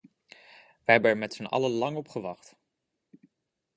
Wij 0.83 0.93
hebben 0.93 1.09
er 1.11 1.17
met 1.17 1.33
zijn 1.33 1.47
allen 1.47 1.71
lang 1.71 1.97
op 1.97 2.07
gewacht. 2.07 2.55